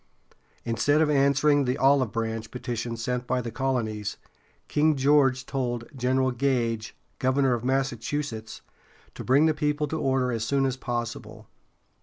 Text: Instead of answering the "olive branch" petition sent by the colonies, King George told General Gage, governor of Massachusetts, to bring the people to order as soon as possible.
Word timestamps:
Instead 0.65 0.99
of 0.99 1.11
answering 1.11 1.65
the 1.65 1.77
"olive 1.77 2.11
branch" 2.11 2.49
petition 2.49 2.97
sent 2.97 3.27
by 3.27 3.39
the 3.39 3.51
colonies, 3.51 4.17
King 4.67 4.95
George 4.95 5.45
told 5.45 5.87
General 5.95 6.31
Gage, 6.31 6.97
governor 7.19 7.53
of 7.53 7.63
Massachusetts, 7.63 8.63
to 9.13 9.23
bring 9.23 9.45
the 9.45 9.53
people 9.53 9.87
to 9.89 9.99
order 9.99 10.31
as 10.31 10.43
soon 10.43 10.65
as 10.65 10.75
possible. 10.75 11.45